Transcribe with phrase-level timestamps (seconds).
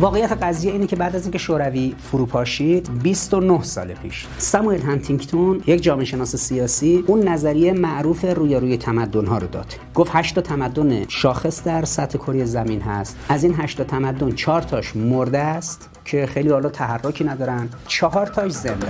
[0.00, 5.82] واقعیت قضیه اینه که بعد از اینکه شوروی فروپاشید 29 سال پیش ساموئل هانتینگتون یک
[5.82, 9.74] جامعه شناس سیاسی اون نظریه معروف روی روی تمدن ها رو داد.
[9.94, 13.16] گفت 8 تمدن شاخص در سطح کره زمین هست.
[13.28, 15.97] از این 8 تمدن 4 تاش مرده است.
[16.08, 17.68] که خیلی حالا تحرکی ندارن.
[17.86, 18.86] چهار تاش زنده.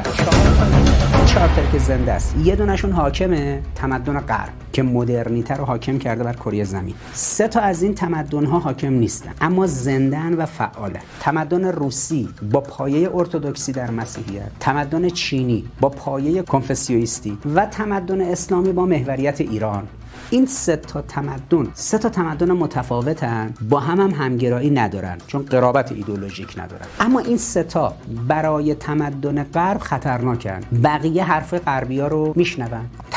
[1.27, 2.37] چهار تا که زنده است.
[2.45, 6.95] یه دونشون حاکمه تمدن غرب که مدرنیته رو حاکم کرده بر کره زمین.
[7.13, 11.01] سه تا از این تمدن ها حاکم نیستن اما زندن و فعالن.
[11.21, 18.73] تمدن روسی با پایه ارتودکسی در مسیحیت تمدن چینی با پایه کنفسیویستی و تمدن اسلامی
[18.73, 19.89] با محوریت ایران.
[20.31, 25.93] این سه تا تمدن سه تا تمدن متفاوتن با هم هم همگرایی ندارن چون قرابت
[25.93, 26.87] ایدولوژیک ندارن.
[27.01, 27.95] اما این سه تا
[28.29, 30.61] برای تمدن غرب خطرناکن.
[30.85, 32.59] بقیه حرف غربی ها رو میشنون.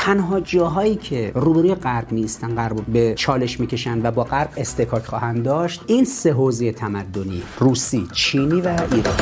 [0.02, 5.42] تنها جاهایی که روبروی غرب نیستن غرب به چالش می‌کشن و با غرب استکاک خواهند
[5.42, 9.14] داشت این سه حوزه تمدنی روسی چینی و ایران.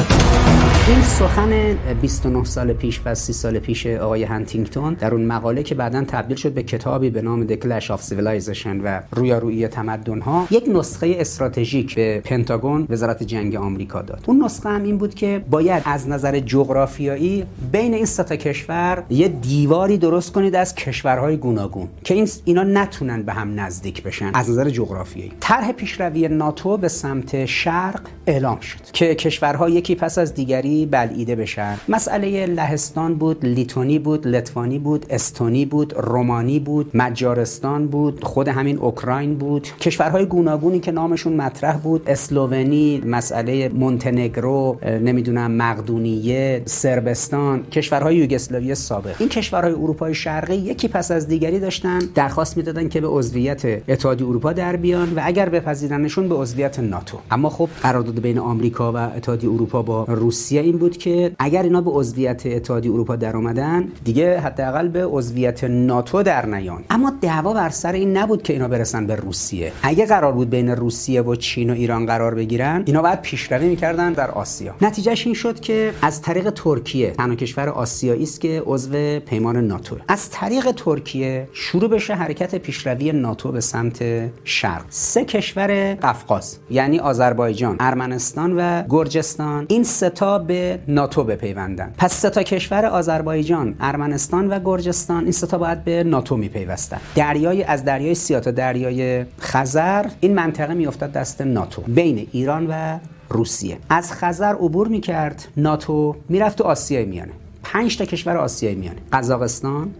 [0.88, 5.74] این سخن 29 سال پیش و 30 سال پیش آقای هانتینگتون در اون مقاله که
[5.74, 10.46] بعدا تبدیل شد به کتابی به نام The Clash of Civilization و رویارویی تمدن ها
[10.50, 14.24] یک نسخه استراتژیک به پنتاگون وزارت جنگ آمریکا داد.
[14.26, 19.28] اون نسخه هم این بود که باید از نظر جغرافیایی بین این سه کشور یه
[19.28, 24.30] دیواری درست کنید کشورهای گوناگون که این اینا نتونن به هم نزدیک بشن.
[24.34, 25.32] از نظر جغرافیایی.
[25.40, 31.36] طرح پیشروی ناتو به سمت شرق اعلام شد که کشورها یکی پس از دیگری بلعیده
[31.36, 31.76] بشن.
[31.88, 38.78] مسئله لهستان بود لیتونی بود لتوانی بود استونی بود رومانی بود مجارستان بود خود همین
[38.78, 39.68] اوکراین بود.
[39.80, 49.14] کشورهای گوناگونی که نامشون مطرح بود اسلوونی مسئله مونتنگرو نمی‌دونم مقدونیه سربستان کشورهای یوگسلاوی سابق.
[49.18, 54.26] این کشورهای اروپای شرقی یکی پس از دیگری داشتن درخواست می‌دادن که به عضویت اتحادیه
[54.26, 57.18] اروپا در بیان و اگر بپذیرنشون به عضویت ناتو.
[57.30, 61.80] اما خب قرارداد بین آمریکا و اتحادیه اروپا با روسیه این بود که اگر اینا
[61.80, 66.84] به عضویت اتحادیه اروپا در اومدن دیگه حداقل به عضویت ناتو در نیان.
[66.90, 69.72] اما دعوا بر سر این نبود که اینا برسن به روسیه.
[69.82, 74.12] اگه قرار بود بین روسیه و چین و ایران قرار بگیرن اینا باید پیشروی می‌کردن
[74.12, 74.74] در آسیا.
[74.82, 79.96] نتیجهش این شد که از طریق ترکیه تنها کشور آسیایی است که عضو پیمان ناتو
[80.08, 84.02] از طریق ترکیه شروع بشه حرکت پیشروی ناتو به سمت
[84.44, 84.84] شرق.
[84.88, 91.94] سه کشور قفقاز یعنی آذربایجان ارمنستان و گرجستان این ستا به ناتو بپیوندن.
[91.98, 97.00] پس سه تا کشور آذربایجان ارمنستان و گرجستان این ستا باید به ناتو میپیوستن.
[97.14, 102.98] دریای از دریای سیاه تا دریای خزر این منطقه میافتاد دست ناتو بین ایران و
[103.28, 103.78] روسیه.
[103.88, 107.32] از خزر عبور می‌کرد ناتو می‌رفت تو آسیای میانه.
[107.62, 108.98] پنج تا کشور آسیای میانه.
[109.12, 109.90] قزاقستان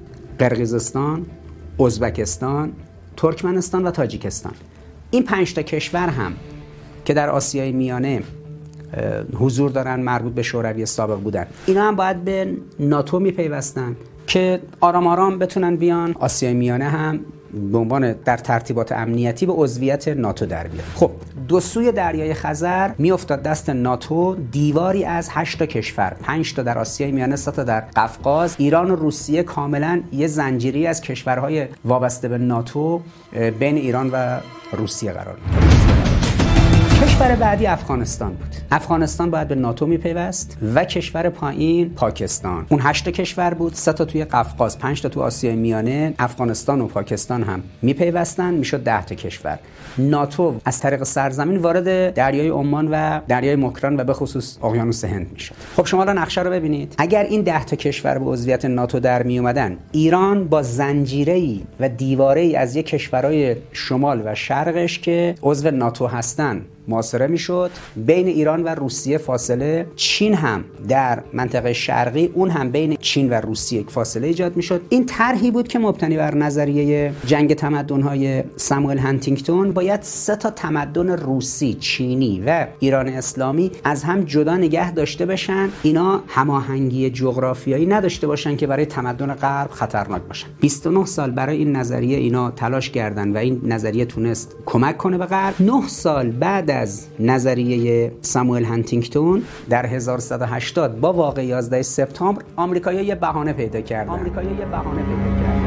[0.41, 1.27] قرقیزستان
[1.81, 2.73] ازبکستان
[3.17, 4.53] ترکمنستان و تاجیکستان.
[5.11, 6.33] این پنج تا کشور هم
[7.05, 8.23] که در آسیای میانه
[9.35, 11.47] حضور دارن مربوط به شوروی سابق بودن.
[11.67, 13.97] اینا هم باید به ناتو میپیوستن
[14.27, 16.15] که آرام آرام بتونن بیان.
[16.19, 17.21] آسیای میانه هم
[17.73, 21.11] به عنوان در ترتیبات امنیتی به عضویت ناتو در بیاد خب
[21.49, 26.79] دو سوی دریای خزر میافتاد دست ناتو دیواری از 8 تا کشور 5 تا در
[26.79, 28.55] آسیای میانه تا در قفقاز.
[28.59, 33.01] ایران و روسیه کاملا یه زنجیری از کشورهای وابسته به ناتو
[33.59, 34.41] بین ایران و
[34.73, 35.60] روسیه قرار می‌گیره
[37.11, 38.49] کشور بعدی افغانستان بود.
[38.71, 42.67] افغانستان باید به ناتو میپیوست و کشور پایین پاکستان.
[42.69, 46.87] اون هشت کشور بود سه تا توی قفقاز پنج تا تو آسیای میانه افغانستان و
[46.87, 49.59] پاکستان هم میپیوستن می‌شد 10 تا کشور.
[49.99, 55.27] ناتو از طریق سرزمین وارد دریای عمان و دریای مکران و به خصوص اقیانوس هند
[55.33, 55.55] می‌شد.
[55.77, 56.95] خب شما الان نقشه رو ببینید.
[56.99, 61.89] اگر این 10 تا کشور به عضویت ناتو در می اومدن ایران با زنجیره و
[61.89, 67.71] دیواره از یک کشورهای شمال و شرقش که عضو ناتو هستن محاصره می‌شد.
[67.97, 73.35] بین ایران و روسیه فاصله چین هم در منطقه شرقی اون هم بین چین و
[73.35, 74.81] روسیه یک فاصله ایجاد می‌شد.
[74.89, 79.73] این طرحی بود که مبتنی بر نظریه جنگ تمدن های ساموئل هانتینگتون.
[79.73, 85.69] باید سه تا تمدن روسی چینی و ایران اسلامی از هم جدا نگه داشته بشن
[85.83, 90.47] اینا هماهنگی جغرافیایی نداشته باشن که برای تمدن غرب خطرناک باشن.
[90.61, 95.27] 29 سال برای این نظریه اینا تلاش کردن و این نظریه تونست کمک کنه به
[95.27, 95.55] غرب.
[95.61, 103.15] 9 سال بعد از نظریه ساموئل هانتینگتون در 1180 با واقع 11 سپتامبر آمریکایی‌ها یه
[103.15, 104.11] بهانه پیدا کردن.
[104.11, 105.61] آمریکایی‌ها یه بهانه پیدا کردن.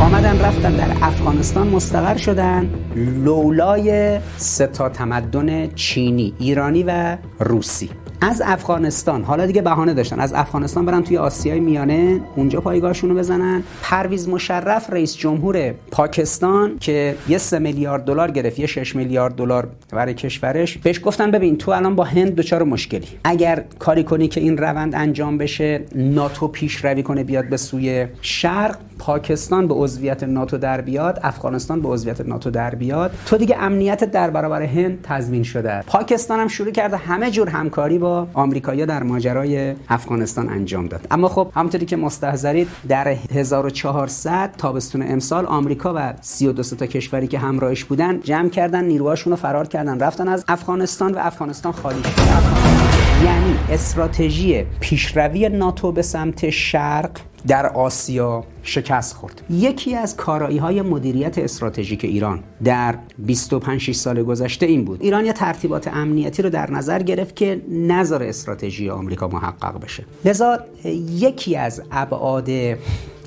[0.00, 7.90] آمدن رفتن در افغانستان مستقر شدن لولای ستا تمدن چینی ایرانی و روسی.
[8.22, 9.22] از افغانستان.
[9.24, 10.20] حالا دیگه بهانه داشتن.
[10.20, 13.62] از افغانستان برن توی آسیای میانه اونجا پایگاهشون رو بزنن.
[13.82, 19.68] پرویز مشرف رئیس جمهور پاکستان که یه 3 میلیارد دلار گرفت یه 6 میلیارد دلار
[19.90, 20.78] برای کشورش.
[20.78, 23.06] بهش گفتن ببین تو الان با هند دچار مشکلی.
[23.24, 28.76] اگر کاری کنی که این روند انجام بشه ناتو پیشروی کنه بیاد به سوی شرق
[28.98, 33.10] پاکستان به عضویت ناتو در بیاد افغانستان به عضویت ناتو در بیاد.
[33.26, 37.98] تو دیگه امنیت در برابر هند تضمین شده پاکستان هم شروع کرده همه جور همکاری
[37.98, 41.06] با آمریکایی‌ها در ماجرای افغانستان انجام داد.
[41.10, 47.38] اما خب همونطوری که مستحضرید در 1400 تابستون امسال آمریکا و 32 تا کشوری که
[47.38, 52.08] همراهش بودن جمع کردن نیروهاشون رو فرار کردن رفتن از افغانستان و افغانستان خالی شد.
[53.24, 57.10] یعنی استراتژی پیشروی ناتو به سمت شرق
[57.46, 59.42] در آسیا شکست خورد.
[59.50, 65.02] یکی از کارایی های مدیریت استراتژیک ایران در 25 سال گذشته این بود.
[65.02, 70.04] ایران یه ترتیبات امنیتی رو در نظر گرفت که نظر استراتژی آمریکا محقق بشه.
[70.24, 70.58] لذا
[71.18, 72.48] یکی از ابعاد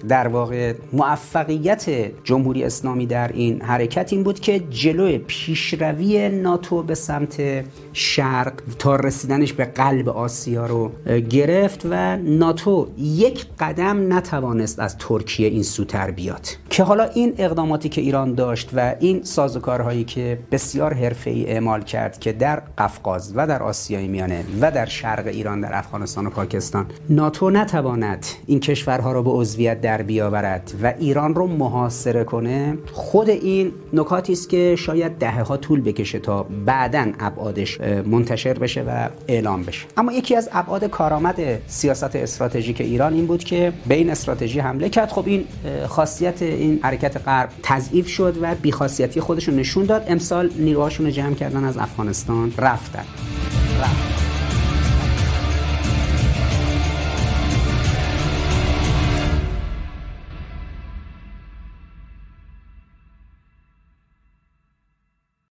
[0.07, 1.85] در واقع موفقیت
[2.23, 7.63] جمهوری اسلامی در این حرکت این بود که جلوی پیشروی ناتو به سمت
[7.93, 10.91] شرق تا رسیدنش به قلب آسیا رو
[11.29, 16.47] گرفت و ناتو یک قدم نتوانست از ترکیه این سوتر بیاد.
[16.75, 22.19] که حالا این اقداماتی که ایران داشت و این سازوکارهایی که بسیار حرفه‌ای اعمال کرد
[22.19, 26.85] که در قفقاز و در آسیای میانه و در شرق ایران در افغانستان و پاکستان
[27.09, 33.29] ناتو نتواند این کشورها رو به عضویت در بیاورد و ایران رو محاصره کنه خود
[33.29, 39.09] این نکاتی است که شاید دهه ها طول بکشه تا بعدا ابعادش منتشر بشه و
[39.27, 39.85] اعلام بشه.
[39.97, 44.89] اما یکی از ابعاد کارآمد سیاست استراتژیک ایران این بود که به این استراتژی حمله
[44.89, 45.09] کرد.
[45.09, 45.45] خب این
[45.87, 50.05] خاصیت این حرکت غرب تضعیف شد و بیخاصیتی خودش رو نشون داد.
[50.07, 52.53] امسال نیروهاشون رو جمع کردن از افغانستان.
[52.57, 53.05] رفتن.
[53.79, 54.24] رفتن.